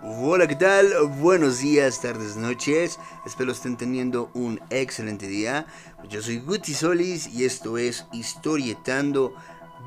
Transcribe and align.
Hola, 0.00 0.46
¿qué 0.46 0.54
tal? 0.54 0.92
Buenos 1.20 1.58
días, 1.58 2.00
tardes, 2.00 2.36
noches. 2.36 3.00
Espero 3.26 3.50
estén 3.50 3.76
teniendo 3.76 4.30
un 4.32 4.60
excelente 4.70 5.26
día. 5.26 5.66
Yo 6.08 6.22
soy 6.22 6.38
Guti 6.38 6.72
Solis 6.72 7.26
y 7.26 7.44
esto 7.44 7.78
es 7.78 8.06
Historietando. 8.12 9.34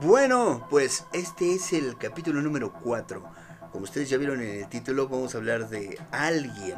Bueno, 0.01 0.67
pues 0.69 1.05
este 1.13 1.53
es 1.53 1.71
el 1.71 1.97
capítulo 1.97 2.41
número 2.41 2.73
4. 2.73 3.23
Como 3.71 3.85
ustedes 3.85 4.09
ya 4.09 4.17
vieron 4.17 4.41
en 4.41 4.49
el 4.49 4.67
título, 4.67 5.07
vamos 5.07 5.33
a 5.33 5.37
hablar 5.37 5.69
de 5.69 5.97
alguien. 6.11 6.75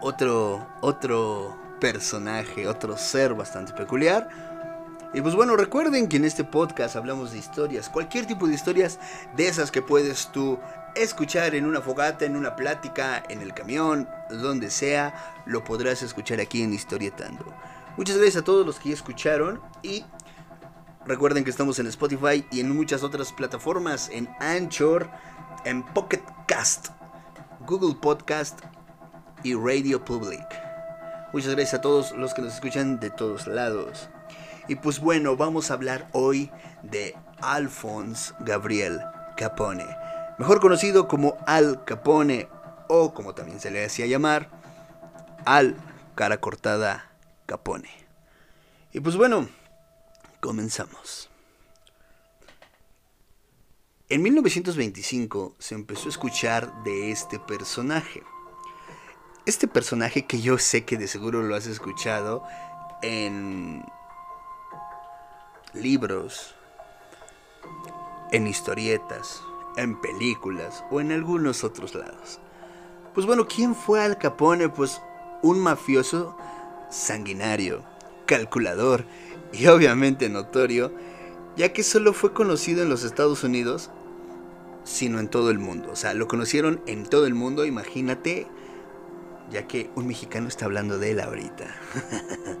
Otro, 0.00 0.68
otro 0.82 1.56
personaje, 1.80 2.68
otro 2.68 2.96
ser 2.96 3.34
bastante 3.34 3.72
peculiar. 3.72 4.28
Y 5.14 5.22
pues 5.22 5.34
bueno, 5.34 5.56
recuerden 5.56 6.06
que 6.06 6.18
en 6.18 6.26
este 6.26 6.44
podcast 6.44 6.94
hablamos 6.94 7.32
de 7.32 7.38
historias, 7.38 7.88
cualquier 7.88 8.26
tipo 8.26 8.46
de 8.46 8.54
historias 8.54 9.00
de 9.36 9.48
esas 9.48 9.70
que 9.70 9.80
puedes 9.80 10.28
tú 10.32 10.58
escuchar 10.94 11.54
en 11.54 11.66
una 11.66 11.80
fogata, 11.80 12.24
en 12.24 12.36
una 12.36 12.56
plática, 12.56 13.22
en 13.28 13.42
el 13.42 13.54
camión, 13.54 14.08
donde 14.30 14.70
sea, 14.70 15.42
lo 15.46 15.64
podrás 15.64 16.02
escuchar 16.02 16.40
aquí 16.40 16.62
en 16.62 16.72
Historietando. 16.72 17.54
Muchas 17.96 18.16
gracias 18.16 18.42
a 18.42 18.44
todos 18.44 18.64
los 18.64 18.78
que 18.78 18.90
ya 18.90 18.94
escucharon 18.94 19.60
y 19.82 20.04
recuerden 21.06 21.44
que 21.44 21.50
estamos 21.50 21.78
en 21.78 21.86
Spotify 21.88 22.46
y 22.50 22.60
en 22.60 22.74
muchas 22.74 23.02
otras 23.02 23.32
plataformas, 23.32 24.08
en 24.12 24.28
Anchor, 24.40 25.10
en 25.64 25.82
Pocket 25.82 26.22
Cast, 26.46 26.88
Google 27.66 27.96
Podcast 28.00 28.60
y 29.42 29.54
Radio 29.54 30.04
Public. 30.04 30.46
Muchas 31.32 31.54
gracias 31.54 31.74
a 31.74 31.80
todos 31.80 32.12
los 32.12 32.34
que 32.34 32.42
nos 32.42 32.54
escuchan 32.54 33.00
de 33.00 33.10
todos 33.10 33.46
lados. 33.46 34.08
Y 34.68 34.76
pues 34.76 35.00
bueno, 35.00 35.36
vamos 35.36 35.70
a 35.70 35.74
hablar 35.74 36.08
hoy 36.12 36.50
de 36.82 37.16
Alphonse 37.40 38.34
Gabriel 38.40 39.00
Capone, 39.36 39.86
mejor 40.38 40.60
conocido 40.60 41.08
como 41.08 41.36
Al 41.46 41.84
Capone 41.84 42.48
o 42.88 43.12
como 43.12 43.34
también 43.34 43.60
se 43.60 43.70
le 43.70 43.84
hacía 43.84 44.06
llamar, 44.06 44.50
Al 45.44 45.76
Cara 46.14 46.40
Cortada 46.40 47.10
Capone. 47.46 47.90
Y 48.92 49.00
pues 49.00 49.16
bueno, 49.16 49.48
comenzamos. 50.40 51.28
En 54.08 54.22
1925 54.22 55.56
se 55.58 55.74
empezó 55.74 56.06
a 56.06 56.08
escuchar 56.08 56.82
de 56.82 57.10
este 57.10 57.38
personaje. 57.38 58.22
Este 59.44 59.68
personaje 59.68 60.26
que 60.26 60.40
yo 60.40 60.56
sé 60.58 60.84
que 60.84 60.96
de 60.96 61.08
seguro 61.08 61.42
lo 61.42 61.54
has 61.54 61.66
escuchado 61.66 62.42
en 63.02 63.84
libros, 65.74 66.54
en 68.32 68.46
historietas, 68.46 69.42
en 69.78 70.00
películas 70.00 70.84
o 70.90 71.00
en 71.00 71.12
algunos 71.12 71.64
otros 71.64 71.94
lados. 71.94 72.40
Pues 73.14 73.26
bueno, 73.26 73.46
¿quién 73.46 73.74
fue 73.74 74.00
Al 74.00 74.18
Capone? 74.18 74.68
Pues 74.68 75.00
un 75.42 75.60
mafioso 75.60 76.36
sanguinario, 76.90 77.84
calculador 78.26 79.04
y 79.52 79.66
obviamente 79.66 80.28
notorio, 80.28 80.92
ya 81.56 81.72
que 81.72 81.82
solo 81.82 82.12
fue 82.12 82.32
conocido 82.32 82.82
en 82.82 82.88
los 82.88 83.04
Estados 83.04 83.44
Unidos, 83.44 83.90
sino 84.84 85.20
en 85.20 85.28
todo 85.28 85.50
el 85.50 85.58
mundo. 85.58 85.90
O 85.92 85.96
sea, 85.96 86.14
lo 86.14 86.28
conocieron 86.28 86.80
en 86.86 87.04
todo 87.04 87.26
el 87.26 87.34
mundo, 87.34 87.64
imagínate, 87.64 88.46
ya 89.50 89.66
que 89.66 89.90
un 89.94 90.06
mexicano 90.06 90.48
está 90.48 90.66
hablando 90.66 90.98
de 90.98 91.12
él 91.12 91.20
ahorita. 91.20 91.74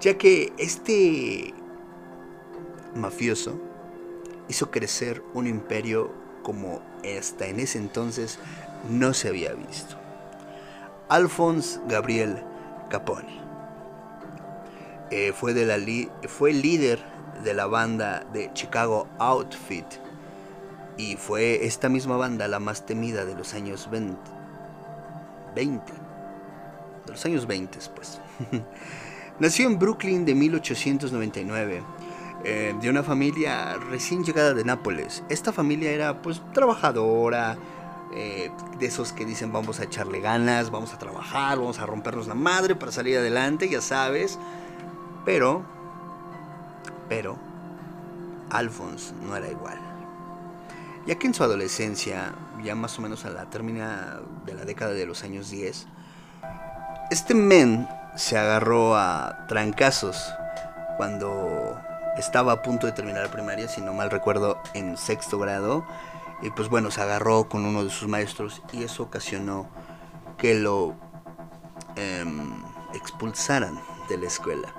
ya 0.00 0.16
que 0.16 0.52
este 0.58 1.54
mafioso 2.94 3.69
hizo 4.50 4.70
crecer 4.70 5.22
un 5.32 5.46
imperio 5.46 6.12
como 6.42 6.82
hasta 7.16 7.46
en 7.46 7.60
ese 7.60 7.78
entonces 7.78 8.38
no 8.90 9.14
se 9.14 9.28
había 9.28 9.54
visto. 9.54 9.96
Alphonse 11.08 11.80
Gabriel 11.88 12.42
Capone 12.88 13.40
eh, 15.10 15.32
fue, 15.32 15.54
de 15.54 15.66
líder 16.52 16.98
de 17.44 17.54
la 17.54 17.66
banda 17.66 18.26
de 18.32 18.52
Chicago 18.52 19.08
Outfit 19.18 19.86
y 20.96 21.16
fue 21.16 21.64
esta 21.64 21.88
misma 21.88 22.16
banda 22.16 22.48
la 22.48 22.58
más 22.58 22.84
temida 22.84 23.24
de 23.24 23.34
los 23.34 23.54
años 23.54 23.88
20. 23.90 24.18
20 25.54 25.92
de 27.06 27.12
los 27.12 27.24
años 27.24 27.46
20, 27.46 27.78
pues. 27.94 28.20
Nació 29.38 29.68
en 29.68 29.78
Brooklyn 29.78 30.24
de 30.24 30.34
1899, 30.34 31.82
eh, 32.44 32.74
de 32.80 32.88
una 32.88 33.02
familia 33.02 33.76
recién 33.76 34.24
llegada 34.24 34.54
de 34.54 34.64
Nápoles. 34.64 35.22
Esta 35.28 35.52
familia 35.52 35.90
era 35.90 36.22
pues 36.22 36.40
trabajadora, 36.52 37.58
eh, 38.12 38.50
de 38.78 38.86
esos 38.86 39.12
que 39.12 39.24
dicen 39.24 39.52
vamos 39.52 39.78
a 39.78 39.84
echarle 39.84 40.20
ganas, 40.20 40.70
vamos 40.70 40.92
a 40.94 40.98
trabajar, 40.98 41.58
vamos 41.58 41.78
a 41.78 41.86
rompernos 41.86 42.26
la 42.26 42.34
madre 42.34 42.74
para 42.74 42.90
salir 42.92 43.18
adelante, 43.18 43.68
ya 43.68 43.80
sabes. 43.80 44.38
Pero, 45.24 45.62
pero, 47.08 47.38
Alphonse 48.50 49.12
no 49.22 49.36
era 49.36 49.48
igual. 49.48 49.78
Ya 51.06 51.16
que 51.16 51.26
en 51.26 51.34
su 51.34 51.44
adolescencia, 51.44 52.34
ya 52.64 52.74
más 52.74 52.98
o 52.98 53.02
menos 53.02 53.24
a 53.24 53.30
la 53.30 53.48
termina 53.50 54.20
de 54.44 54.54
la 54.54 54.64
década 54.64 54.92
de 54.92 55.06
los 55.06 55.22
años 55.24 55.50
10, 55.50 55.86
este 57.10 57.34
men 57.34 57.88
se 58.16 58.38
agarró 58.38 58.96
a 58.96 59.46
trancazos 59.46 60.16
cuando 60.96 61.78
estaba 62.20 62.52
a 62.52 62.62
punto 62.62 62.86
de 62.86 62.92
terminar 62.92 63.24
la 63.24 63.30
primaria, 63.30 63.68
si 63.68 63.80
no 63.80 63.92
mal 63.92 64.10
recuerdo, 64.10 64.60
en 64.74 64.96
sexto 64.96 65.38
grado. 65.38 65.84
Y 66.42 66.50
pues 66.50 66.68
bueno, 66.68 66.90
se 66.90 67.00
agarró 67.02 67.48
con 67.48 67.64
uno 67.64 67.84
de 67.84 67.90
sus 67.90 68.08
maestros 68.08 68.62
y 68.72 68.84
eso 68.84 69.02
ocasionó 69.02 69.68
que 70.38 70.54
lo 70.54 70.94
em, 71.96 72.62
expulsaran 72.94 73.78
de 74.08 74.18
la 74.18 74.26
escuela. 74.26 74.74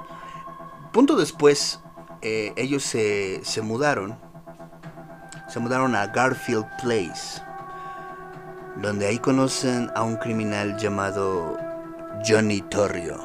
Punto 0.92 1.16
después, 1.16 1.80
eh, 2.22 2.54
ellos 2.56 2.84
se, 2.84 3.42
se 3.44 3.62
mudaron. 3.62 4.18
Se 5.48 5.60
mudaron 5.60 5.96
a 5.96 6.08
Garfield 6.08 6.66
Place, 6.82 7.42
donde 8.78 9.08
ahí 9.08 9.20
conocen 9.20 9.92
a 9.96 10.04
un 10.04 10.16
criminal 10.16 10.78
llamado 10.78 11.58
Johnny 12.26 12.62
Torrio, 12.62 13.20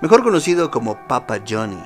mejor 0.00 0.22
conocido 0.22 0.70
como 0.70 1.06
Papa 1.06 1.40
Johnny. 1.46 1.82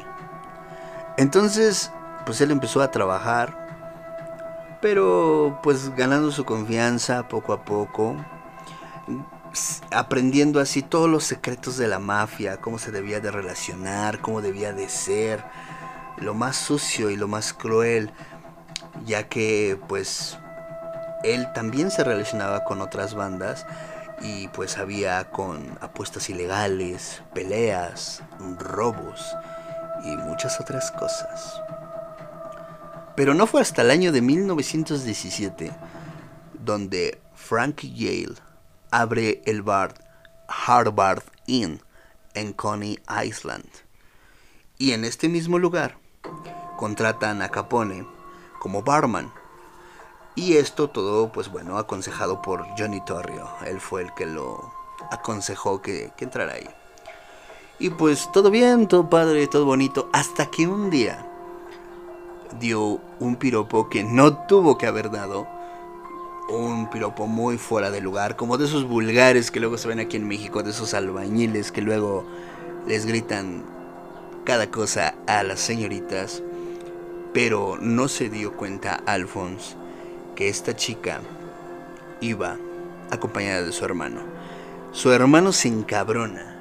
Entonces, 1.17 1.91
pues 2.27 2.41
él 2.43 2.51
empezó 2.51 2.83
a 2.83 2.91
trabajar, 2.91 4.79
pero 4.83 5.61
pues 5.63 5.95
ganando 5.97 6.31
su 6.31 6.45
confianza 6.45 7.27
poco 7.27 7.55
a 7.55 7.65
poco, 7.65 8.17
aprendiendo 9.91 10.61
así 10.61 10.83
todos 10.83 11.09
los 11.09 11.25
secretos 11.25 11.79
de 11.79 11.89
la 11.89 11.99
mafia, 11.99 12.61
cómo 12.61 12.79
se 12.79 12.91
debía 12.91 13.21
de 13.21 13.31
relacionar, 13.31 14.21
cómo 14.21 14.43
debía 14.43 14.75
de 14.75 14.91
ser, 14.91 15.43
lo 16.19 16.35
más 16.35 16.57
sucio 16.57 17.09
y 17.09 17.17
lo 17.17 17.29
más 17.29 17.55
cruel, 17.55 18.13
ya 19.07 19.29
que 19.29 19.81
pues 19.89 20.39
él 21.25 21.51
también 21.55 21.91
se 21.91 22.05
relacionaba 22.05 22.65
con 22.65 22.83
otras 22.83 23.15
bandas 23.15 23.67
y 24.21 24.49
pues 24.49 24.77
había 24.77 25.31
con 25.31 25.79
apuestas 25.81 26.29
ilegales, 26.29 27.23
peleas, 27.33 28.23
robos 28.59 29.35
y 30.05 30.17
muchas 30.17 30.61
otras 30.61 30.91
cosas. 30.93 31.61
Pero 33.15 33.35
no 33.35 33.47
fue 33.47 33.61
hasta 33.61 33.83
el 33.83 33.91
año 33.91 34.13
de 34.13 34.23
1917 34.23 35.73
donde 36.53 37.21
Frankie 37.35 37.93
Yale 37.95 38.37
abre 38.91 39.43
el 39.47 39.63
bar 39.63 39.95
Harvard 40.49 41.23
Inn 41.47 41.81
en 42.35 42.53
Coney 42.53 42.99
Island. 43.25 43.69
Y 44.79 44.93
en 44.93 45.05
este 45.05 45.29
mismo 45.29 45.59
lugar 45.59 45.97
contratan 46.77 47.41
a 47.41 47.49
Capone 47.49 48.07
como 48.61 48.83
barman 48.83 49.33
y 50.35 50.59
esto 50.59 50.91
todo, 50.91 51.33
pues 51.33 51.49
bueno, 51.49 51.79
aconsejado 51.79 52.43
por 52.43 52.67
Johnny 52.79 53.03
Torrio. 53.07 53.49
Él 53.65 53.81
fue 53.81 54.03
el 54.03 54.13
que 54.13 54.27
lo 54.27 54.71
aconsejó 55.11 55.81
que, 55.81 56.13
entrara 56.19 56.53
ahí. 56.53 56.69
Y 57.79 57.91
pues 57.91 58.31
todo 58.33 58.51
bien, 58.51 58.89
todo 58.89 59.11
padre, 59.11 59.47
todo 59.47 59.67
bonito. 59.67 60.09
Hasta 60.13 60.47
que 60.47 60.67
un 60.67 60.91
día 60.91 61.27
dio 62.59 63.01
un 63.21 63.37
piropo 63.37 63.89
que 63.89 64.03
no 64.03 64.47
tuvo 64.47 64.79
que 64.79 64.87
haber 64.87 65.11
dado. 65.11 65.47
Un 66.49 66.89
piropo 66.91 67.27
muy 67.27 67.59
fuera 67.59 67.91
de 67.91 68.01
lugar, 68.01 68.37
como 68.37 68.57
de 68.57 68.67
esos 68.67 68.85
vulgares 68.85 69.51
que 69.51 69.61
luego 69.61 69.79
se 69.79 69.89
ven 69.89 69.99
aquí 69.99 70.17
en 70.17 70.29
México, 70.29 70.63
de 70.63 70.71
esos 70.71 70.95
albañiles 70.95 71.73
que 71.73 71.83
luego 71.83 72.25
les 72.87 73.05
gritan 73.05 73.65
cada 74.45 74.71
cosa 74.71 75.15
a 75.27 75.43
las 75.43 75.61
señoritas. 75.61 76.43
Pero 77.33 77.77
no 77.81 78.09
se 78.09 78.31
dio 78.31 78.53
cuenta 78.57 79.03
Alphonse 79.07 79.75
que 80.37 80.49
esta 80.49 80.77
chica 80.77 81.21
iba 82.21 82.57
acompañada 83.11 83.63
de 83.63 83.73
su 83.73 83.85
hermano. 83.85 84.21
Su 84.93 85.13
hermano 85.13 85.53
se 85.53 85.69
encabrona, 85.69 86.56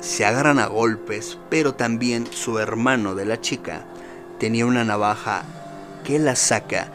se 0.00 0.24
agarran 0.24 0.58
a 0.58 0.66
golpes, 0.66 1.38
pero 1.48 1.74
también 1.74 2.26
su 2.30 2.58
hermano 2.58 3.14
de 3.14 3.26
la 3.26 3.40
chica 3.40 3.82
tenía 4.38 4.66
una 4.66 4.84
navaja 4.84 5.42
que 6.04 6.18
la 6.18 6.36
saca 6.36 6.88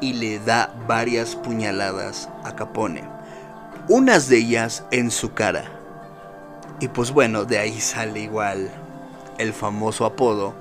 y 0.00 0.12
le 0.12 0.38
da 0.38 0.72
varias 0.86 1.34
puñaladas 1.34 2.28
a 2.44 2.54
Capone. 2.54 3.04
Unas 3.88 4.28
de 4.28 4.38
ellas 4.38 4.84
en 4.90 5.10
su 5.10 5.34
cara. 5.34 5.64
Y 6.80 6.88
pues 6.88 7.10
bueno, 7.10 7.44
de 7.44 7.58
ahí 7.58 7.80
sale 7.80 8.20
igual 8.20 8.70
el 9.38 9.52
famoso 9.52 10.04
apodo 10.04 10.54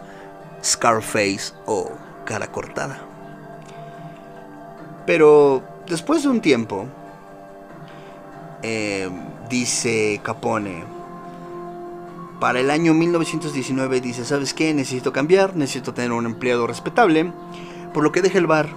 Scarface 0.63 1.53
o 1.65 1.91
cara 2.25 2.47
cortada. 2.47 2.99
Pero 5.05 5.61
después 5.87 6.23
de 6.23 6.29
un 6.29 6.41
tiempo, 6.41 6.87
eh, 8.61 9.09
dice 9.49 10.21
Capone, 10.23 10.92
para 12.39 12.59
el 12.59 12.69
año 12.69 12.93
1919 12.93 14.01
dice, 14.01 14.25
¿sabes 14.25 14.53
qué? 14.53 14.73
Necesito 14.73 15.13
cambiar, 15.13 15.55
necesito 15.55 15.93
tener 15.93 16.11
un 16.11 16.25
empleado 16.25 16.67
respetable, 16.67 17.31
por 17.93 18.03
lo 18.03 18.11
que 18.11 18.21
deja 18.21 18.37
el 18.37 18.47
bar 18.47 18.69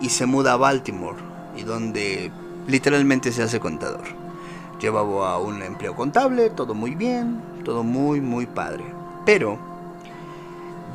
y 0.00 0.10
se 0.10 0.26
muda 0.26 0.54
a 0.54 0.56
Baltimore, 0.56 1.18
y 1.56 1.62
donde 1.62 2.30
literalmente 2.66 3.32
se 3.32 3.42
hace 3.42 3.60
contador. 3.60 4.04
Llevaba 4.80 5.38
un 5.38 5.62
empleo 5.62 5.94
contable, 5.94 6.50
todo 6.50 6.74
muy 6.74 6.94
bien, 6.94 7.42
todo 7.64 7.82
muy, 7.82 8.20
muy 8.20 8.46
padre. 8.46 8.84
Pero 9.24 9.58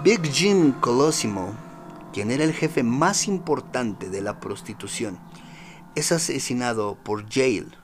Big 0.04 0.22
Jim 0.32 0.72
Colosimo, 0.74 1.54
quien 2.14 2.32
era 2.32 2.44
el 2.44 2.54
jefe 2.54 2.84
más 2.84 3.28
importante 3.28 4.10
de 4.10 4.22
la 4.22 4.40
prostitución, 4.40 5.20
es 5.96 6.12
asesinado 6.12 6.96
por 6.96 7.30
Jail, 7.30 7.76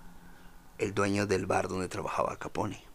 el 0.77 0.94
dueño 0.94 1.27
del 1.27 1.45
bar 1.45 1.68
donde 1.68 1.88
trabajaba 1.88 2.38
Capone 2.38 2.87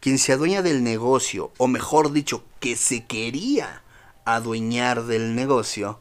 quien 0.00 0.18
se 0.18 0.32
adueña 0.32 0.62
del 0.62 0.82
negocio, 0.82 1.52
o 1.58 1.66
mejor 1.66 2.12
dicho, 2.12 2.44
que 2.60 2.76
se 2.76 3.06
quería 3.06 3.82
adueñar 4.24 5.04
del 5.04 5.34
negocio, 5.34 6.00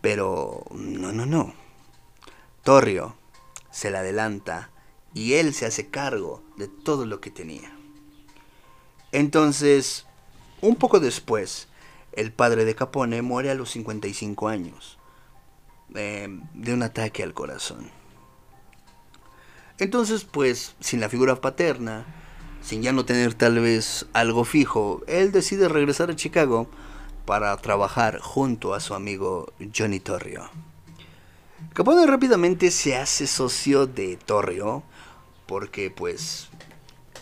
pero 0.00 0.64
no, 0.72 1.12
no, 1.12 1.26
no. 1.26 1.54
Torrio 2.62 3.16
se 3.70 3.90
le 3.90 3.98
adelanta 3.98 4.70
y 5.14 5.34
él 5.34 5.54
se 5.54 5.66
hace 5.66 5.88
cargo 5.88 6.42
de 6.56 6.68
todo 6.68 7.06
lo 7.06 7.20
que 7.20 7.30
tenía. 7.30 7.72
Entonces, 9.12 10.06
un 10.60 10.76
poco 10.76 11.00
después, 11.00 11.68
el 12.12 12.32
padre 12.32 12.64
de 12.64 12.74
Capone 12.74 13.22
muere 13.22 13.50
a 13.50 13.54
los 13.54 13.70
55 13.70 14.48
años 14.48 14.98
eh, 15.94 16.28
de 16.54 16.74
un 16.74 16.82
ataque 16.82 17.22
al 17.22 17.34
corazón. 17.34 17.90
Entonces, 19.78 20.24
pues, 20.24 20.74
sin 20.80 21.00
la 21.00 21.08
figura 21.08 21.40
paterna, 21.40 22.04
sin 22.62 22.82
ya 22.82 22.92
no 22.92 23.04
tener 23.04 23.34
tal 23.34 23.58
vez 23.60 24.06
algo 24.12 24.44
fijo, 24.44 25.02
él 25.06 25.32
decide 25.32 25.68
regresar 25.68 26.10
a 26.10 26.16
Chicago 26.16 26.68
para 27.24 27.56
trabajar 27.58 28.18
junto 28.20 28.74
a 28.74 28.80
su 28.80 28.94
amigo 28.94 29.52
Johnny 29.76 30.00
Torrio. 30.00 30.50
Capone 31.74 32.06
rápidamente 32.06 32.70
se 32.70 32.96
hace 32.96 33.26
socio 33.26 33.86
de 33.86 34.16
Torrio 34.16 34.82
porque 35.46 35.90
pues 35.90 36.48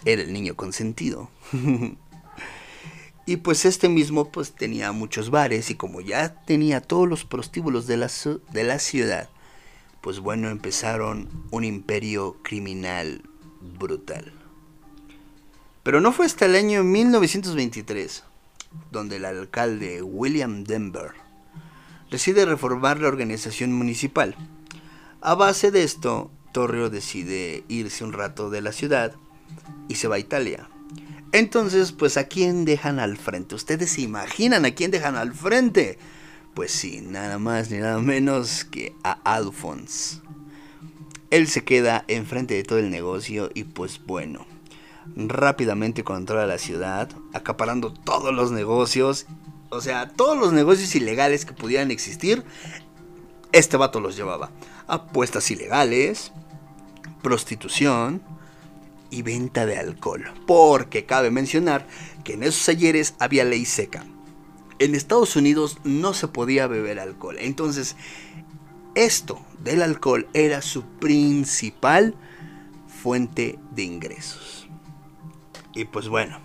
era 0.04 0.22
el 0.22 0.32
niño 0.32 0.54
consentido. 0.54 1.30
y 3.26 3.36
pues 3.36 3.64
este 3.64 3.88
mismo 3.88 4.30
pues 4.30 4.52
tenía 4.52 4.92
muchos 4.92 5.30
bares 5.30 5.70
y 5.70 5.74
como 5.74 6.00
ya 6.00 6.42
tenía 6.44 6.80
todos 6.80 7.08
los 7.08 7.24
prostíbulos 7.24 7.86
de 7.86 7.98
la, 7.98 8.10
de 8.52 8.64
la 8.64 8.78
ciudad, 8.78 9.28
pues 10.00 10.20
bueno, 10.20 10.48
empezaron 10.48 11.28
un 11.50 11.64
imperio 11.64 12.36
criminal 12.42 13.22
brutal. 13.60 14.37
Pero 15.88 16.02
no 16.02 16.12
fue 16.12 16.26
hasta 16.26 16.44
el 16.44 16.54
año 16.54 16.84
1923 16.84 18.22
donde 18.90 19.16
el 19.16 19.24
alcalde 19.24 20.02
William 20.02 20.64
Denver 20.64 21.12
decide 22.10 22.44
reformar 22.44 23.00
la 23.00 23.08
organización 23.08 23.72
municipal. 23.72 24.36
A 25.22 25.34
base 25.34 25.70
de 25.70 25.84
esto, 25.84 26.30
Torrio 26.52 26.90
decide 26.90 27.64
irse 27.68 28.04
un 28.04 28.12
rato 28.12 28.50
de 28.50 28.60
la 28.60 28.72
ciudad 28.72 29.14
y 29.88 29.94
se 29.94 30.08
va 30.08 30.16
a 30.16 30.18
Italia. 30.18 30.68
Entonces, 31.32 31.92
pues 31.92 32.18
a 32.18 32.24
quién 32.24 32.66
dejan 32.66 32.98
al 32.98 33.16
frente? 33.16 33.54
¿Ustedes 33.54 33.92
se 33.92 34.02
imaginan 34.02 34.66
a 34.66 34.72
quién 34.72 34.90
dejan 34.90 35.16
al 35.16 35.32
frente? 35.32 35.98
Pues 36.52 36.70
sí, 36.70 37.00
nada 37.00 37.38
más 37.38 37.70
ni 37.70 37.78
nada 37.78 37.98
menos 37.98 38.66
que 38.66 38.94
a 39.04 39.12
Alphonse. 39.24 40.20
Él 41.30 41.48
se 41.48 41.64
queda 41.64 42.04
enfrente 42.08 42.52
de 42.52 42.62
todo 42.62 42.78
el 42.78 42.90
negocio 42.90 43.50
y 43.54 43.64
pues 43.64 44.02
bueno, 44.04 44.46
rápidamente 45.16 46.04
controla 46.04 46.46
la 46.46 46.58
ciudad, 46.58 47.10
acaparando 47.32 47.92
todos 47.92 48.34
los 48.34 48.50
negocios, 48.50 49.26
o 49.70 49.80
sea, 49.80 50.08
todos 50.08 50.38
los 50.38 50.52
negocios 50.52 50.94
ilegales 50.94 51.44
que 51.44 51.52
pudieran 51.52 51.90
existir, 51.90 52.44
este 53.52 53.76
vato 53.76 54.00
los 54.00 54.16
llevaba. 54.16 54.50
Apuestas 54.86 55.50
ilegales, 55.50 56.32
prostitución 57.22 58.22
y 59.10 59.22
venta 59.22 59.66
de 59.66 59.78
alcohol. 59.78 60.32
Porque 60.46 61.04
cabe 61.04 61.30
mencionar 61.30 61.86
que 62.24 62.34
en 62.34 62.42
esos 62.42 62.68
ayeres 62.68 63.14
había 63.18 63.44
ley 63.44 63.64
seca. 63.64 64.04
En 64.78 64.94
Estados 64.94 65.34
Unidos 65.34 65.78
no 65.84 66.14
se 66.14 66.28
podía 66.28 66.66
beber 66.66 67.00
alcohol. 67.00 67.36
Entonces, 67.38 67.96
esto 68.94 69.40
del 69.62 69.82
alcohol 69.82 70.28
era 70.34 70.62
su 70.62 70.84
principal 70.84 72.14
fuente 72.86 73.58
de 73.72 73.82
ingresos. 73.82 74.67
Y 75.74 75.84
pues 75.84 76.08
bueno, 76.08 76.38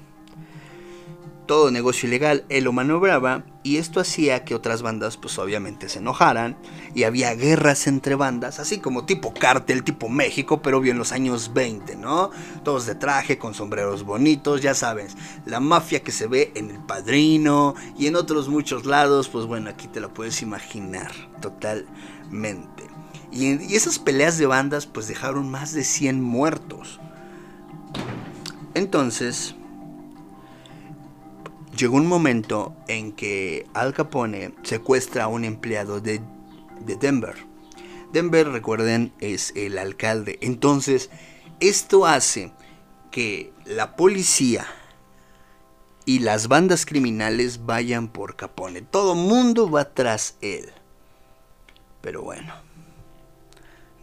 todo 1.45 1.71
negocio 1.71 2.07
ilegal 2.07 2.45
él 2.49 2.63
lo 2.63 2.71
maniobraba 2.71 3.43
y 3.63 3.77
esto 3.77 3.99
hacía 3.99 4.43
que 4.45 4.55
otras 4.55 4.81
bandas 4.81 5.17
pues 5.17 5.37
obviamente 5.39 5.89
se 5.89 5.99
enojaran 5.99 6.57
y 6.95 7.03
había 7.03 7.33
guerras 7.33 7.87
entre 7.87 8.15
bandas, 8.15 8.59
así 8.59 8.79
como 8.79 9.05
tipo 9.05 9.33
cártel, 9.33 9.83
tipo 9.83 10.09
México, 10.09 10.61
pero 10.61 10.79
bien 10.79 10.95
en 10.95 10.99
los 10.99 11.11
años 11.11 11.53
20, 11.53 11.95
¿no? 11.95 12.31
Todos 12.63 12.85
de 12.85 12.95
traje, 12.95 13.37
con 13.37 13.53
sombreros 13.53 14.03
bonitos, 14.03 14.61
ya 14.61 14.73
sabes, 14.73 15.15
la 15.45 15.59
mafia 15.59 16.01
que 16.01 16.11
se 16.11 16.27
ve 16.27 16.51
en 16.55 16.69
El 16.69 16.79
Padrino 16.79 17.75
y 17.97 18.07
en 18.07 18.15
otros 18.15 18.47
muchos 18.47 18.85
lados, 18.85 19.29
pues 19.29 19.45
bueno, 19.45 19.69
aquí 19.69 19.87
te 19.87 19.99
lo 19.99 20.13
puedes 20.13 20.41
imaginar 20.41 21.11
totalmente. 21.41 22.83
Y, 23.31 23.71
y 23.71 23.75
esas 23.75 23.97
peleas 23.97 24.37
de 24.37 24.45
bandas 24.45 24.85
pues 24.85 25.07
dejaron 25.07 25.49
más 25.49 25.73
de 25.73 25.83
100 25.83 26.21
muertos. 26.21 26.99
Entonces, 28.75 29.55
llegó 31.77 31.97
un 31.97 32.07
momento 32.07 32.75
en 32.87 33.11
que 33.11 33.67
Al 33.73 33.93
Capone 33.93 34.53
secuestra 34.63 35.25
a 35.25 35.27
un 35.27 35.45
empleado 35.45 36.01
de, 36.01 36.21
Denver. 36.99 37.35
Denver, 38.11 38.49
recuerden, 38.49 39.13
es 39.19 39.53
el 39.55 39.77
alcalde. 39.77 40.37
Entonces, 40.41 41.09
esto 41.59 42.05
hace 42.05 42.51
que 43.11 43.53
la 43.65 43.95
policía 43.95 44.65
y 46.05 46.19
las 46.19 46.47
bandas 46.47 46.85
criminales 46.85 47.65
vayan 47.65 48.07
por 48.07 48.35
Capone. 48.35 48.81
Todo 48.81 49.15
mundo 49.15 49.69
va 49.69 49.93
tras 49.93 50.35
él. 50.41 50.71
Pero 52.01 52.21
bueno, 52.21 52.53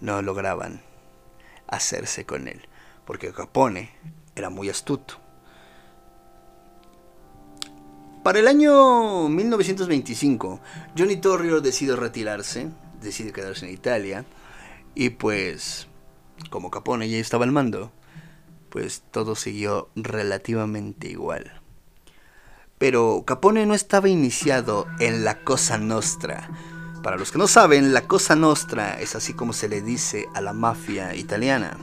no 0.00 0.22
lograban 0.22 0.80
hacerse 1.66 2.24
con 2.24 2.48
él. 2.48 2.66
Porque 3.04 3.32
Capone 3.32 3.90
era 4.40 4.50
muy 4.50 4.68
astuto. 4.68 5.14
Para 8.22 8.38
el 8.38 8.48
año 8.48 9.28
1925, 9.28 10.60
Johnny 10.96 11.16
Torrio 11.16 11.60
decide 11.62 11.96
retirarse, 11.96 12.68
decide 13.00 13.32
quedarse 13.32 13.66
en 13.66 13.72
Italia, 13.72 14.26
y 14.94 15.10
pues, 15.10 15.86
como 16.50 16.70
Capone 16.70 17.08
ya 17.08 17.16
estaba 17.16 17.44
al 17.44 17.52
mando, 17.52 17.92
pues 18.68 19.02
todo 19.10 19.36
siguió 19.36 19.88
relativamente 19.96 21.08
igual. 21.08 21.60
Pero 22.76 23.24
Capone 23.26 23.64
no 23.64 23.74
estaba 23.74 24.08
iniciado 24.08 24.86
en 24.98 25.24
la 25.24 25.42
Cosa 25.42 25.78
Nostra. 25.78 26.50
Para 27.02 27.16
los 27.16 27.32
que 27.32 27.38
no 27.38 27.46
saben, 27.46 27.94
la 27.94 28.06
Cosa 28.06 28.36
Nostra 28.36 29.00
es 29.00 29.14
así 29.14 29.32
como 29.32 29.54
se 29.54 29.68
le 29.68 29.80
dice 29.80 30.28
a 30.34 30.42
la 30.42 30.52
mafia 30.52 31.14
italiana. 31.14 31.76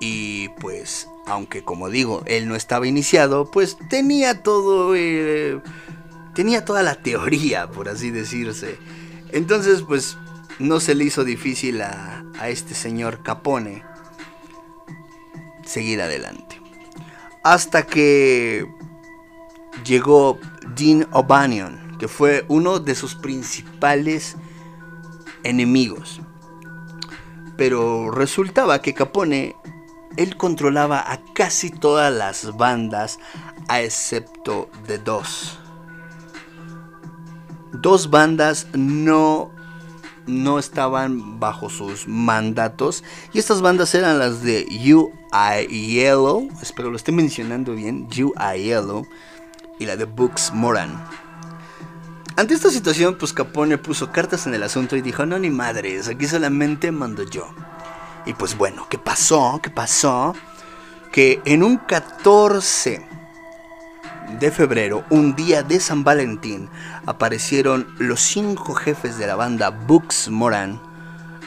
Y 0.00 0.48
pues, 0.60 1.08
aunque 1.26 1.62
como 1.62 1.90
digo, 1.90 2.22
él 2.26 2.48
no 2.48 2.56
estaba 2.56 2.86
iniciado, 2.86 3.50
pues 3.50 3.76
tenía 3.88 4.42
todo... 4.42 4.94
Eh, 4.96 5.60
tenía 6.34 6.64
toda 6.64 6.82
la 6.82 6.94
teoría, 6.94 7.70
por 7.70 7.88
así 7.88 8.10
decirse. 8.10 8.78
Entonces, 9.30 9.82
pues, 9.82 10.16
no 10.58 10.80
se 10.80 10.94
le 10.94 11.04
hizo 11.04 11.24
difícil 11.24 11.82
a, 11.82 12.24
a 12.38 12.48
este 12.48 12.74
señor 12.74 13.22
Capone 13.22 13.84
seguir 15.64 16.00
adelante. 16.00 16.60
Hasta 17.42 17.84
que 17.84 18.66
llegó 19.84 20.38
Dean 20.76 21.06
O'Banion, 21.12 21.96
que 21.98 22.08
fue 22.08 22.44
uno 22.48 22.80
de 22.80 22.94
sus 22.94 23.14
principales 23.14 24.36
enemigos. 25.42 26.20
Pero 27.56 28.10
resultaba 28.10 28.80
que 28.82 28.94
Capone 28.94 29.56
él 30.20 30.36
controlaba 30.36 31.00
a 31.10 31.18
casi 31.34 31.70
todas 31.70 32.12
las 32.12 32.56
bandas, 32.56 33.18
a 33.68 33.80
excepto 33.80 34.68
de 34.86 34.98
dos. 34.98 35.58
dos 37.72 38.10
bandas 38.10 38.66
no 38.74 39.50
no 40.26 40.58
estaban 40.58 41.40
bajo 41.40 41.70
sus 41.70 42.06
mandatos 42.06 43.02
y 43.32 43.38
estas 43.38 43.62
bandas 43.62 43.94
eran 43.94 44.18
las 44.18 44.42
de 44.42 44.66
U.I. 44.94 45.66
Yellow, 45.66 46.48
espero 46.60 46.90
lo 46.90 46.96
esté 46.96 47.10
mencionando 47.10 47.74
bien, 47.74 48.06
U.I. 48.06 48.62
Yellow 48.62 49.06
y 49.78 49.86
la 49.86 49.96
de 49.96 50.04
Books 50.04 50.52
Moran. 50.52 51.02
Ante 52.36 52.54
esta 52.54 52.70
situación, 52.70 53.16
pues 53.18 53.32
Capone 53.32 53.76
puso 53.78 54.12
cartas 54.12 54.46
en 54.46 54.54
el 54.54 54.62
asunto 54.62 54.96
y 54.96 55.00
dijo, 55.00 55.26
no 55.26 55.38
ni 55.38 55.50
madres, 55.50 56.06
aquí 56.08 56.26
solamente 56.26 56.92
mando 56.92 57.24
yo. 57.24 57.48
Y 58.26 58.34
pues 58.34 58.56
bueno, 58.56 58.86
¿qué 58.88 58.98
pasó? 58.98 59.60
¿Qué 59.62 59.70
pasó? 59.70 60.34
Que 61.12 61.40
en 61.44 61.62
un 61.62 61.78
14 61.78 63.06
de 64.38 64.50
febrero, 64.50 65.04
un 65.10 65.34
día 65.34 65.62
de 65.62 65.80
San 65.80 66.04
Valentín, 66.04 66.68
aparecieron 67.06 67.92
los 67.98 68.20
cinco 68.20 68.74
jefes 68.74 69.18
de 69.18 69.26
la 69.26 69.36
banda 69.36 69.70
Books 69.70 70.28
Moran 70.28 70.80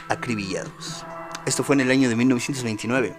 acribillados. 0.09 1.05
Esto 1.45 1.63
fue 1.63 1.75
en 1.75 1.81
el 1.81 1.91
año 1.91 2.09
de 2.09 2.15
1929. 2.15 3.15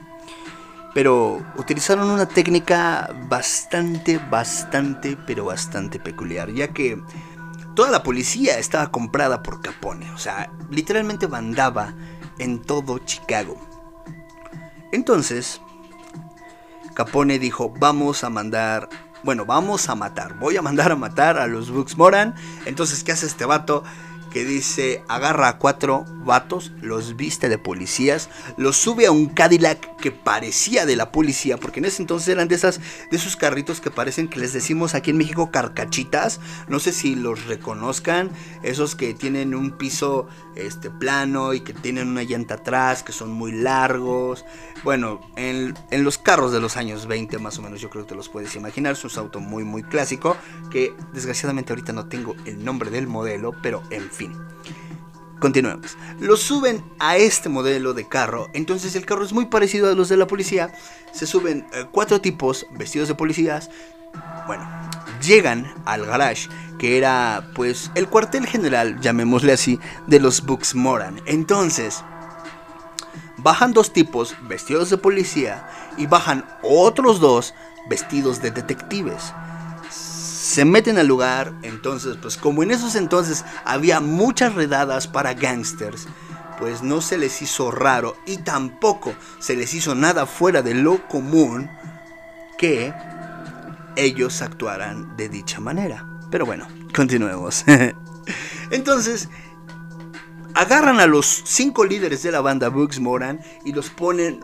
Pero 0.95 1.45
utilizaron 1.57 2.09
una 2.09 2.27
técnica 2.27 3.11
bastante, 3.29 4.19
bastante, 4.19 5.17
pero 5.27 5.45
bastante 5.45 5.99
peculiar, 5.99 6.53
ya 6.53 6.69
que 6.69 7.03
toda 7.75 7.91
la 7.91 8.05
policía 8.05 8.59
estaba 8.59 8.93
comprada 8.93 9.43
por 9.43 9.61
Capone, 9.61 10.13
o 10.13 10.19
sea, 10.19 10.53
literalmente 10.71 11.27
mandaba 11.27 11.95
en 12.39 12.63
todo 12.63 12.99
Chicago. 12.99 13.57
Entonces, 14.93 15.61
Capone 16.95 17.39
dijo, 17.39 17.73
vamos 17.79 18.25
a 18.25 18.31
mandar 18.31 18.89
bueno, 19.25 19.47
vamos 19.47 19.89
a 19.89 19.95
matar, 19.95 20.39
voy 20.39 20.59
a 20.59 20.63
mandar 20.63 20.93
a 20.93 20.97
matar 20.97 21.39
a 21.39 21.47
los 21.47 21.71
Bucks 21.71 21.97
Moran. 21.97 22.35
Entonces, 22.67 23.03
¿qué 23.03 23.13
hace 23.13 23.27
este 23.27 23.47
vato? 23.47 23.83
que 24.35 24.45
dice 24.45 25.05
agarra 25.07 25.49
a 25.49 25.59
cuatro 25.59 26.05
vatos, 26.09 26.73
los 26.81 27.15
viste 27.15 27.49
de 27.49 27.57
policías, 27.57 28.29
los 28.57 28.77
sube 28.77 29.07
a 29.07 29.13
un 29.13 29.27
Cadillac 29.27 29.94
que 30.05 30.13
parecía 30.13 30.85
de 30.85 30.97
la 30.97 31.11
policía, 31.11 31.57
porque 31.57 31.81
en 31.81 31.87
ese 31.87 32.03
entonces 32.03 32.29
eran 32.29 32.47
de 32.47 32.57
esas 32.57 32.79
de 33.11 33.17
esos 33.17 33.37
carritos 33.37 33.81
que 33.81 33.91
parecen 33.91 34.29
que 34.29 34.39
les 34.39 34.53
decimos 34.53 34.95
aquí 34.95 35.13
en 35.13 35.17
México 35.17 35.51
carcachitas, 35.51 36.41
no 36.69 36.79
sé 36.79 36.93
si 36.93 37.15
los 37.15 37.47
reconozcan, 37.47 38.31
esos 38.63 38.97
que 38.97 39.15
tienen 39.15 39.55
un 39.55 39.79
piso 39.79 40.29
este 40.57 40.91
plano 40.91 41.55
y 41.55 41.61
que 41.61 41.73
tienen 41.73 42.09
una 42.09 42.23
llanta 42.23 42.57
atrás, 42.57 43.03
que 43.03 43.13
son 43.13 43.31
muy 43.31 43.53
largos. 43.53 44.45
Bueno, 44.83 45.23
en, 45.37 45.73
en 45.91 46.05
los 46.05 46.19
carros 46.19 46.53
de 46.53 46.61
los 46.61 46.77
años 46.77 47.07
20 47.07 47.39
más 47.39 47.59
o 47.59 47.63
menos 47.63 47.81
yo 47.81 47.89
creo 47.89 48.05
que 48.05 48.11
te 48.11 48.15
los 48.15 48.29
puedes 48.29 48.55
imaginar, 48.57 48.93
es 48.93 49.05
un 49.07 49.11
auto 49.19 49.41
muy 49.41 49.65
muy 49.65 49.83
clásico 49.85 50.37
que 50.71 50.95
desgraciadamente 51.15 51.73
ahorita 51.73 51.95
no 51.95 52.09
tengo 52.09 52.37
el 52.45 52.63
nombre 52.63 52.91
del 52.91 53.07
modelo, 53.07 53.55
pero 53.63 53.83
en 53.91 54.11
fin 54.11 54.35
Continuemos. 55.45 55.99
Lo 56.21 56.39
suben 56.39 56.83
a 56.99 57.19
este 57.19 57.51
modelo 57.51 57.93
de 57.93 58.09
carro. 58.09 58.49
Entonces 58.55 58.97
el 58.97 59.05
carro 59.05 59.27
es 59.27 59.35
muy 59.35 59.45
parecido 59.45 59.91
a 59.91 59.95
los 59.95 60.09
de 60.09 60.17
la 60.17 60.27
policía. 60.27 60.73
Se 61.13 61.27
suben 61.27 61.67
eh, 61.75 61.85
cuatro 61.93 62.19
tipos 62.23 62.67
vestidos 62.71 63.09
de 63.09 63.15
policías. 63.15 63.69
Bueno, 64.47 64.67
llegan 65.23 65.71
al 65.85 66.07
garage, 66.07 66.49
que 66.79 66.97
era 66.97 67.51
pues 67.55 67.91
el 67.95 68.09
cuartel 68.09 68.47
general, 68.47 68.99
llamémosle 69.03 69.53
así, 69.53 69.79
de 70.07 70.19
los 70.19 70.47
Books 70.47 70.75
Moran. 70.75 71.21
Entonces, 71.27 72.03
bajan 73.37 73.75
dos 73.75 73.93
tipos 73.93 74.35
vestidos 74.49 74.89
de 74.89 74.97
policía 74.97 75.69
y 75.99 76.07
bajan 76.07 76.47
otros 76.63 77.21
dos 77.21 77.53
vestidos 77.91 78.41
de 78.41 78.51
detectives 78.51 79.35
se 80.45 80.67
meten 80.67 80.99
al 80.99 81.07
lugar, 81.07 81.55
entonces 81.63 82.19
pues 82.21 82.37
como 82.37 82.63
en 82.63 82.71
esos 82.71 82.97
entonces 82.97 83.47
había 83.65 84.01
muchas 84.01 84.55
redadas 84.55 85.09
para 85.09 85.33
gangsters, 85.33 86.07
pues 86.59 86.83
no 86.83 87.01
se 87.01 87.17
les 87.17 87.41
hizo 87.41 87.71
raro 87.71 88.15
y 88.27 88.37
tampoco 88.37 89.15
se 89.39 89.57
les 89.57 89.73
hizo 89.73 89.95
nada 89.95 90.27
fuera 90.27 90.61
de 90.61 90.75
lo 90.75 91.09
común 91.09 91.71
que 92.59 92.93
ellos 93.97 94.43
actuaran 94.43 95.17
de 95.17 95.31
dicha 95.31 95.61
manera. 95.61 96.07
Pero 96.31 96.45
bueno, 96.45 96.69
continuemos. 96.95 97.65
entonces, 98.71 99.31
agarran 100.53 101.01
a 101.01 101.07
los 101.07 101.43
cinco 101.47 101.87
líderes 101.87 102.23
de 102.23 102.33
la 102.33 102.43
banda 102.43 102.69
Bugs 102.69 103.01
Moran 103.01 103.41
y 103.65 103.73
los 103.73 103.89
ponen 103.89 104.41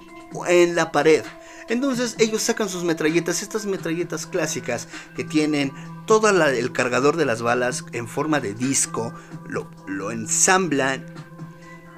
en 0.48 0.74
la 0.74 0.92
pared. 0.92 1.24
Entonces 1.70 2.16
ellos 2.18 2.42
sacan 2.42 2.68
sus 2.68 2.82
metralletas, 2.82 3.42
estas 3.42 3.64
metralletas 3.64 4.26
clásicas 4.26 4.88
que 5.14 5.22
tienen 5.22 5.72
todo 6.04 6.28
el 6.28 6.72
cargador 6.72 7.16
de 7.16 7.24
las 7.24 7.42
balas 7.42 7.84
en 7.92 8.08
forma 8.08 8.40
de 8.40 8.54
disco, 8.54 9.14
lo, 9.46 9.70
lo 9.86 10.10
ensamblan 10.10 11.06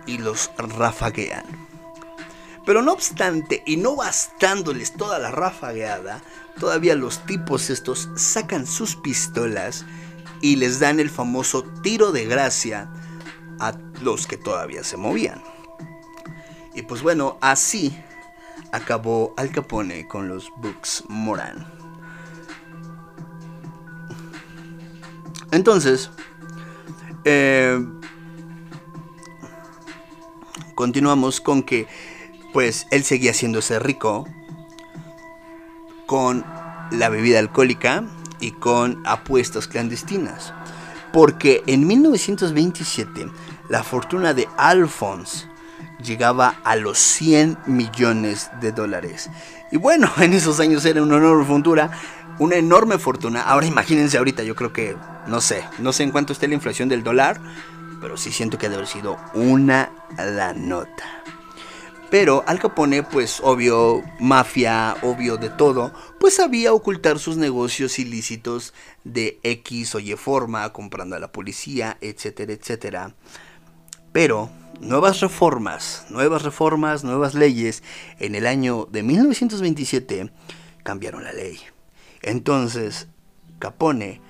y 0.06 0.18
los 0.18 0.50
rafaguean. 0.58 1.44
Pero 2.66 2.82
no 2.82 2.92
obstante, 2.92 3.62
y 3.64 3.78
no 3.78 3.96
bastándoles 3.96 4.92
toda 4.92 5.18
la 5.18 5.30
rafagueada, 5.30 6.22
todavía 6.60 6.94
los 6.94 7.24
tipos 7.24 7.70
estos 7.70 8.10
sacan 8.14 8.66
sus 8.66 8.94
pistolas 8.96 9.86
y 10.42 10.56
les 10.56 10.80
dan 10.80 11.00
el 11.00 11.08
famoso 11.08 11.64
tiro 11.82 12.12
de 12.12 12.26
gracia 12.26 12.92
a 13.58 13.72
los 14.02 14.26
que 14.26 14.36
todavía 14.36 14.84
se 14.84 14.98
movían. 14.98 15.42
Y 16.74 16.82
pues 16.82 17.00
bueno, 17.00 17.38
así 17.40 17.96
acabó 18.72 19.34
Al 19.36 19.50
Capone 19.50 20.08
con 20.08 20.28
los 20.28 20.50
Books 20.56 21.04
Moran. 21.08 21.66
Entonces, 25.52 26.10
eh, 27.24 27.78
continuamos 30.74 31.40
con 31.40 31.62
que, 31.62 31.86
pues, 32.52 32.86
él 32.90 33.04
seguía 33.04 33.32
haciéndose 33.32 33.78
rico 33.78 34.26
con 36.06 36.44
la 36.90 37.08
bebida 37.10 37.38
alcohólica 37.38 38.04
y 38.40 38.52
con 38.52 39.02
apuestas 39.06 39.68
clandestinas. 39.68 40.54
Porque 41.12 41.62
en 41.66 41.86
1927 41.86 43.30
la 43.68 43.82
fortuna 43.82 44.32
de 44.32 44.48
Alphonse 44.56 45.51
llegaba 46.02 46.56
a 46.64 46.76
los 46.76 46.98
100 46.98 47.58
millones 47.66 48.50
de 48.60 48.72
dólares. 48.72 49.30
Y 49.70 49.76
bueno, 49.76 50.10
en 50.18 50.32
esos 50.32 50.60
años 50.60 50.84
era 50.84 51.02
una 51.02 51.16
enorme 51.16 51.44
fortuna, 51.44 51.90
una 52.38 52.56
enorme 52.56 52.98
fortuna. 52.98 53.42
Ahora 53.42 53.66
imagínense 53.66 54.18
ahorita, 54.18 54.42
yo 54.42 54.54
creo 54.54 54.72
que, 54.72 54.96
no 55.26 55.40
sé, 55.40 55.64
no 55.78 55.92
sé 55.92 56.02
en 56.02 56.10
cuánto 56.10 56.32
esté 56.32 56.48
la 56.48 56.54
inflación 56.54 56.88
del 56.88 57.02
dólar, 57.02 57.40
pero 58.00 58.16
sí 58.16 58.32
siento 58.32 58.58
que 58.58 58.66
debe 58.68 58.76
haber 58.76 58.88
sido 58.88 59.16
una 59.34 59.90
la 60.16 60.52
nota. 60.52 61.22
Pero 62.10 62.44
Al 62.46 62.58
Capone, 62.58 63.02
pues 63.02 63.40
obvio, 63.42 64.02
mafia, 64.20 64.96
obvio 65.00 65.38
de 65.38 65.48
todo, 65.48 65.94
pues 66.20 66.34
sabía 66.34 66.74
ocultar 66.74 67.18
sus 67.18 67.38
negocios 67.38 67.98
ilícitos 67.98 68.74
de 69.02 69.40
X 69.42 69.94
o 69.94 69.98
Y 69.98 70.14
forma, 70.16 70.70
comprando 70.74 71.16
a 71.16 71.18
la 71.18 71.32
policía, 71.32 71.96
etcétera, 72.02 72.52
etcétera. 72.52 73.14
Pero 74.12 74.50
nuevas 74.80 75.20
reformas, 75.20 76.06
nuevas 76.10 76.42
reformas, 76.42 77.04
nuevas 77.04 77.34
leyes, 77.34 77.82
en 78.18 78.34
el 78.34 78.46
año 78.46 78.86
de 78.90 79.02
1927 79.02 80.32
cambiaron 80.82 81.24
la 81.24 81.32
ley. 81.32 81.58
Entonces, 82.22 83.08
Capone 83.58 84.20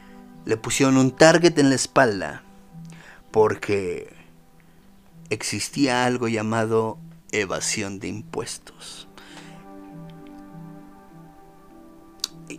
le 0.44 0.56
pusieron 0.56 0.96
un 0.96 1.11
target 1.12 1.58
en 1.58 1.68
la 1.68 1.76
espalda 1.76 2.42
porque 3.30 4.12
existía 5.30 6.04
algo 6.04 6.28
llamado 6.28 6.99
evasión 7.32 7.99
de 7.99 8.08
impuestos. 8.08 9.08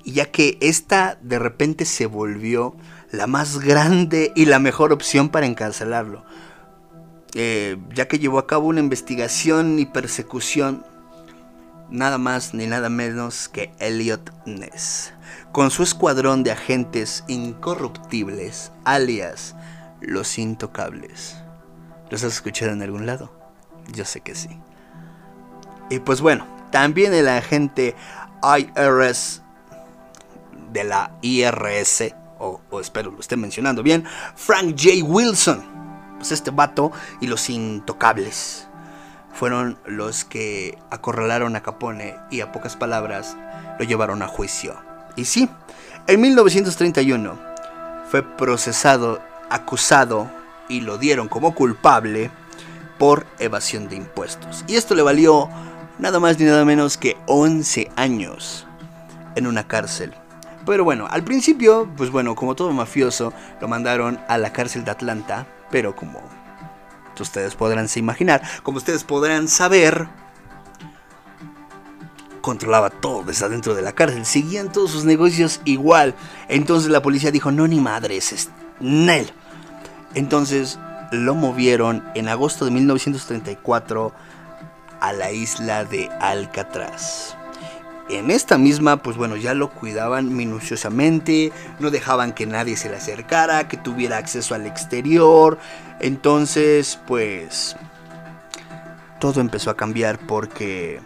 Ya 0.04 0.32
que 0.32 0.58
esta 0.62 1.20
de 1.22 1.38
repente 1.38 1.86
se 1.86 2.08
volvió 2.08 2.76
la 3.12 3.28
más 3.28 3.60
grande 3.60 4.32
y 4.36 4.46
la 4.46 4.58
mejor 4.58 4.92
opción 4.92 5.30
para 5.30 5.46
encarcelarlo. 5.46 6.26
Eh, 7.36 7.78
ya 7.94 8.08
que 8.08 8.20
llevó 8.20 8.38
a 8.38 8.46
cabo 8.46 8.68
una 8.68 8.80
investigación 8.80 9.80
y 9.80 9.86
persecución 9.88 10.86
nada 11.90 12.18
más 12.18 12.54
ni 12.54 12.68
nada 12.68 12.90
menos 12.90 13.50
que 13.50 13.72
Elliot 13.80 14.32
Ness, 14.46 15.14
con 15.52 15.72
su 15.72 15.84
escuadrón 15.84 16.44
de 16.44 16.52
agentes 16.52 17.24
incorruptibles, 17.28 18.72
alias 18.84 19.56
los 20.02 20.38
intocables. 20.38 21.38
¿Los 22.10 22.24
has 22.24 22.34
escuchado 22.34 22.72
en 22.72 22.82
algún 22.82 23.06
lado? 23.06 23.32
Yo 23.92 24.06
sé 24.06 24.22
que 24.22 24.36
sí. 24.36 24.50
Y 25.90 26.00
pues 26.00 26.22
bueno, 26.22 26.48
también 26.72 27.14
el 27.14 27.28
agente 27.28 27.96
IRS 28.44 29.42
de 30.72 30.84
la 30.84 31.16
IRS, 31.22 32.14
o, 32.40 32.62
o 32.70 32.80
espero 32.80 33.12
lo 33.12 33.20
esté 33.20 33.38
mencionando 33.38 33.84
bien, 33.84 34.04
Frank 34.36 34.76
J. 34.78 35.04
Wilson 35.04 35.73
pues, 36.24 36.32
este 36.32 36.52
vato 36.52 36.94
y 37.20 37.28
los 37.28 37.50
intocables 37.50 38.66
fueron 39.34 39.78
los 39.86 40.24
que 40.24 40.78
acorralaron 40.90 41.58
a 41.58 41.64
Capone 41.64 42.16
y 42.32 42.40
a 42.40 42.54
pocas 42.54 42.78
palabras 42.78 43.36
lo 43.78 43.84
llevaron 43.84 44.22
a 44.22 44.28
juicio. 44.28 44.74
Y 45.18 45.26
sí, 45.26 45.50
en 46.08 46.22
1931 46.22 47.38
fue 48.10 48.24
procesado 48.24 49.22
acusado 49.50 50.32
y 50.70 50.80
lo 50.80 50.98
dieron 50.98 51.28
como 51.28 51.54
culpable 51.54 52.32
por 52.98 53.26
evasión 53.38 53.90
de 53.90 53.98
impuestos. 53.98 54.64
Y 54.68 54.78
esto 54.78 54.96
le 54.96 55.02
valió 55.02 55.50
nada 56.00 56.22
más 56.22 56.40
ni 56.40 56.46
nada 56.46 56.64
menos 56.64 56.96
que 56.96 57.18
11 57.28 57.92
años 57.98 58.66
en 59.36 59.46
una 59.46 59.68
cárcel. 59.68 60.14
Pero 60.66 60.86
bueno, 60.86 61.08
al 61.10 61.26
principio, 61.26 61.90
pues 61.98 62.10
bueno, 62.10 62.36
como 62.36 62.56
todo 62.56 62.72
mafioso, 62.72 63.34
lo 63.60 63.68
mandaron 63.68 64.20
a 64.30 64.38
la 64.38 64.54
cárcel 64.54 64.86
de 64.86 64.92
Atlanta, 64.92 65.46
pero 65.74 65.96
como 65.96 66.22
ustedes 67.20 67.56
podrán 67.56 67.88
se 67.88 67.98
imaginar, 67.98 68.44
como 68.62 68.78
ustedes 68.78 69.04
podrán 69.04 69.48
saber, 69.48 70.08
controlaba 72.42 72.92
todo 72.92 73.24
desde 73.24 73.46
adentro 73.46 73.74
de 73.74 73.82
la 73.82 73.94
cárcel, 73.94 74.24
seguían 74.24 74.72
todos 74.72 74.92
sus 74.92 75.04
negocios 75.04 75.62
igual. 75.66 76.14
Entonces 76.48 76.92
la 76.92 77.02
policía 77.02 77.32
dijo, 77.32 77.52
no 77.52 77.68
ni 77.68 77.80
madres, 77.80 78.34
es 78.34 78.50
Nel. 78.80 79.32
Entonces 80.14 80.78
lo 81.12 81.34
movieron 81.34 82.04
en 82.14 82.30
agosto 82.30 82.66
de 82.66 82.72
1934 82.72 84.14
a 85.02 85.12
la 85.12 85.32
isla 85.32 85.86
de 85.86 86.08
Alcatraz. 86.22 87.36
En 88.10 88.32
esta 88.32 88.58
misma, 88.58 88.98
pues 88.98 89.16
bueno, 89.16 89.38
ya 89.38 89.54
lo 89.54 89.70
cuidaban 89.70 90.36
minuciosamente, 90.36 91.54
no 91.80 91.90
dejaban 91.90 92.34
que 92.34 92.46
nadie 92.46 92.76
se 92.76 92.90
le 92.90 92.98
acercara, 92.98 93.68
que 93.70 93.78
tuviera 93.78 94.18
acceso 94.18 94.56
al 94.56 94.66
exterior. 94.66 95.58
Entonces, 96.00 97.00
pues, 97.08 97.78
todo 99.20 99.40
empezó 99.40 99.70
a 99.70 99.78
cambiar 99.78 100.20
porque 100.20 101.00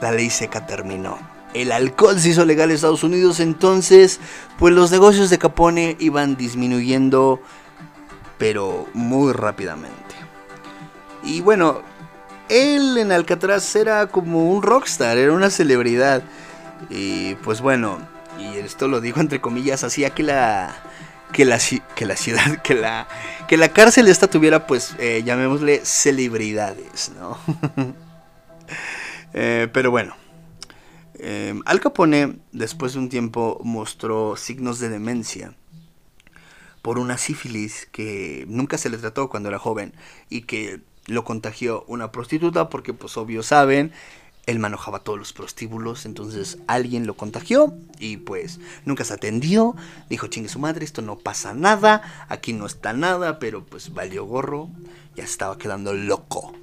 la 0.00 0.10
ley 0.10 0.28
seca 0.28 0.66
terminó. 0.66 1.18
El 1.54 1.70
alcohol 1.70 2.18
se 2.18 2.30
hizo 2.30 2.44
legal 2.44 2.70
en 2.70 2.76
Estados 2.76 3.04
Unidos, 3.04 3.38
entonces, 3.38 4.18
pues 4.58 4.74
los 4.74 4.90
negocios 4.90 5.30
de 5.30 5.38
Capone 5.38 5.96
iban 6.00 6.36
disminuyendo, 6.36 7.40
pero 8.38 8.88
muy 8.94 9.32
rápidamente. 9.32 10.16
Y 11.22 11.42
bueno, 11.42 11.82
él 12.48 12.98
en 12.98 13.12
Alcatraz 13.12 13.74
era 13.76 14.06
como 14.06 14.50
un 14.50 14.62
rockstar, 14.62 15.18
era 15.18 15.32
una 15.32 15.50
celebridad. 15.50 16.22
Y 16.90 17.36
pues 17.36 17.60
bueno, 17.60 17.98
y 18.38 18.58
esto 18.58 18.88
lo 18.88 19.00
digo 19.00 19.20
entre 19.20 19.40
comillas, 19.40 19.84
hacía 19.84 20.10
que 20.10 20.22
la 20.22 20.74
que 21.32 21.44
la, 21.44 21.58
que 21.96 22.06
la 22.06 22.16
ciudad, 22.16 22.62
que 22.62 22.74
la, 22.74 23.08
que 23.48 23.56
la 23.56 23.70
cárcel 23.70 24.08
esta 24.08 24.28
tuviera, 24.28 24.66
pues, 24.66 24.94
eh, 24.98 25.22
llamémosle 25.24 25.84
celebridades, 25.84 27.12
¿no? 27.18 27.38
Eh, 29.34 29.66
pero 29.72 29.90
bueno, 29.90 30.14
eh, 31.14 31.58
Al 31.64 31.80
Capone, 31.80 32.36
después 32.52 32.92
de 32.92 32.98
un 32.98 33.08
tiempo, 33.08 33.58
mostró 33.64 34.36
signos 34.36 34.78
de 34.78 34.90
demencia 34.90 35.54
por 36.82 36.98
una 36.98 37.16
sífilis 37.16 37.88
que 37.90 38.44
nunca 38.46 38.76
se 38.76 38.90
le 38.90 38.98
trató 38.98 39.30
cuando 39.30 39.48
era 39.48 39.58
joven 39.58 39.94
y 40.28 40.42
que 40.42 40.82
lo 41.06 41.24
contagió 41.24 41.84
una 41.88 42.12
prostituta 42.12 42.68
porque 42.68 42.94
pues 42.94 43.16
obvio 43.16 43.42
saben, 43.42 43.92
él 44.46 44.58
manejaba 44.58 45.00
todos 45.00 45.18
los 45.18 45.32
prostíbulos, 45.32 46.04
entonces 46.04 46.58
alguien 46.66 47.06
lo 47.06 47.14
contagió 47.14 47.74
y 47.98 48.16
pues 48.16 48.58
nunca 48.84 49.04
se 49.04 49.14
atendió, 49.14 49.76
dijo 50.10 50.26
chingue 50.26 50.48
su 50.48 50.58
madre, 50.58 50.84
esto 50.84 51.02
no 51.02 51.18
pasa 51.18 51.54
nada, 51.54 52.26
aquí 52.28 52.52
no 52.52 52.66
está 52.66 52.92
nada, 52.92 53.38
pero 53.38 53.64
pues 53.64 53.94
valió 53.94 54.24
gorro, 54.24 54.68
ya 55.14 55.24
estaba 55.24 55.58
quedando 55.58 55.94
loco. 55.94 56.54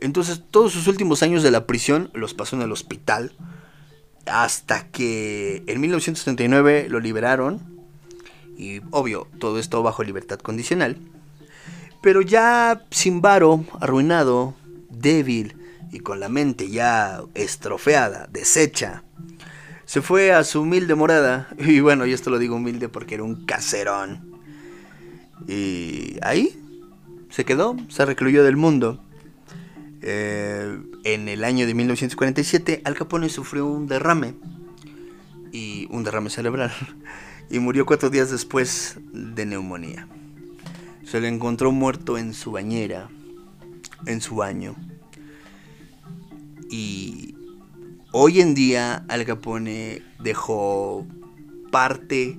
Entonces 0.00 0.42
todos 0.50 0.72
sus 0.72 0.88
últimos 0.88 1.22
años 1.22 1.42
de 1.42 1.50
la 1.50 1.66
prisión 1.66 2.10
los 2.14 2.34
pasó 2.34 2.56
en 2.56 2.62
el 2.62 2.72
hospital, 2.72 3.32
hasta 4.26 4.88
que 4.88 5.62
en 5.66 5.80
1979 5.80 6.88
lo 6.88 7.00
liberaron, 7.00 7.78
y 8.56 8.80
obvio, 8.90 9.28
todo 9.38 9.60
esto 9.60 9.84
bajo 9.84 10.02
libertad 10.02 10.40
condicional. 10.40 10.98
Pero 12.00 12.22
ya 12.22 12.84
sin 12.90 13.20
varo, 13.20 13.64
arruinado, 13.80 14.54
débil 14.90 15.56
y 15.90 16.00
con 16.00 16.20
la 16.20 16.28
mente 16.28 16.70
ya 16.70 17.22
estrofeada, 17.34 18.28
deshecha, 18.30 19.02
se 19.88 20.02
fue 20.02 20.32
a 20.32 20.44
su 20.44 20.60
humilde 20.60 20.94
morada. 20.94 21.48
Y 21.58 21.80
bueno, 21.80 22.04
yo 22.04 22.14
esto 22.14 22.30
lo 22.30 22.38
digo 22.38 22.56
humilde 22.56 22.88
porque 22.88 23.14
era 23.14 23.24
un 23.24 23.46
caserón. 23.46 24.38
Y 25.46 26.16
ahí 26.22 26.54
se 27.30 27.44
quedó, 27.44 27.74
se 27.88 28.04
recluyó 28.04 28.44
del 28.44 28.56
mundo. 28.56 29.02
Eh, 30.02 30.78
en 31.04 31.28
el 31.28 31.42
año 31.42 31.66
de 31.66 31.74
1947, 31.74 32.82
Al 32.84 32.94
Capone 32.94 33.30
sufrió 33.30 33.66
un 33.66 33.86
derrame. 33.86 34.34
Y 35.52 35.88
un 35.90 36.04
derrame 36.04 36.30
cerebral. 36.30 36.70
Y 37.50 37.60
murió 37.60 37.86
cuatro 37.86 38.10
días 38.10 38.30
después 38.30 38.98
de 39.10 39.46
neumonía. 39.46 40.06
Se 41.10 41.22
le 41.22 41.28
encontró 41.28 41.72
muerto 41.72 42.18
en 42.18 42.34
su 42.34 42.52
bañera, 42.52 43.08
en 44.04 44.20
su 44.20 44.36
baño. 44.36 44.76
Y 46.70 47.34
hoy 48.12 48.42
en 48.42 48.54
día 48.54 49.06
Al 49.08 49.24
Capone 49.24 50.02
dejó 50.18 51.06
parte 51.72 52.38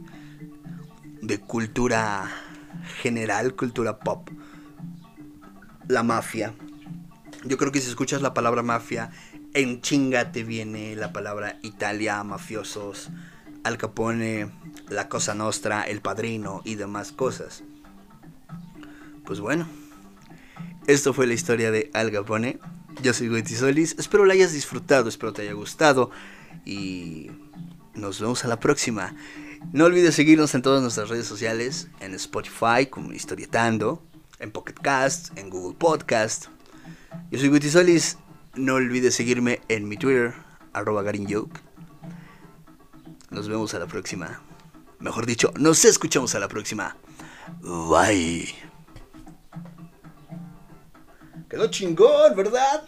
de 1.23 1.39
cultura 1.39 2.29
general, 3.01 3.55
cultura 3.55 3.97
pop. 3.97 4.29
La 5.87 6.03
mafia. 6.03 6.53
Yo 7.45 7.57
creo 7.57 7.71
que 7.71 7.81
si 7.81 7.89
escuchas 7.89 8.21
la 8.21 8.35
palabra 8.35 8.61
mafia, 8.61 9.09
en 9.55 9.81
chinga 9.81 10.31
te 10.31 10.43
viene 10.43 10.95
la 10.95 11.11
palabra 11.11 11.57
Italia, 11.63 12.23
mafiosos, 12.23 13.09
Al 13.63 13.79
Capone, 13.79 14.51
la 14.89 15.09
Cosa 15.09 15.33
Nostra, 15.33 15.81
El 15.81 16.01
Padrino 16.01 16.61
y 16.65 16.75
demás 16.75 17.11
cosas. 17.11 17.63
Pues 19.29 19.41
bueno, 19.41 19.67
esto 20.87 21.13
fue 21.13 21.27
la 21.27 21.35
historia 21.35 21.69
de 21.69 21.91
Al 21.93 22.11
Capone. 22.11 22.57
Yo 23.03 23.13
soy 23.13 23.45
Solis. 23.45 23.95
Espero 23.99 24.25
la 24.25 24.33
hayas 24.33 24.53
disfrutado, 24.53 25.07
espero 25.07 25.33
te 25.33 25.43
haya 25.43 25.53
gustado. 25.53 26.09
Y 26.65 27.29
nos 27.93 28.19
vemos 28.19 28.43
a 28.43 28.47
la 28.47 28.59
próxima. 28.59 29.15
No 29.71 29.85
olvides 29.85 30.15
seguirnos 30.15 30.55
en 30.55 30.63
todas 30.63 30.81
nuestras 30.81 31.09
redes 31.09 31.27
sociales, 31.27 31.89
en 31.99 32.15
Spotify 32.15 32.87
como 32.89 33.13
Historietando, 33.13 34.01
en 34.39 34.49
Pocket 34.49 34.73
Cast, 34.73 35.37
en 35.37 35.51
Google 35.51 35.77
Podcast. 35.77 36.47
Yo 37.29 37.37
soy 37.37 37.49
Guti. 37.49 37.69
No 38.55 38.73
olvides 38.73 39.13
seguirme 39.13 39.61
en 39.67 39.87
mi 39.87 39.95
Twitter, 39.95 40.33
arroba 40.73 41.03
garinjoke. 41.03 41.61
Nos 43.29 43.47
vemos 43.47 43.75
a 43.75 43.79
la 43.79 43.85
próxima. 43.85 44.41
Mejor 44.97 45.27
dicho, 45.27 45.53
nos 45.55 45.85
escuchamos 45.85 46.33
a 46.33 46.39
la 46.39 46.47
próxima. 46.47 46.97
Bye. 47.61 48.68
Quedó 51.49 51.67
chingón, 51.67 52.35
¿verdad? 52.35 52.83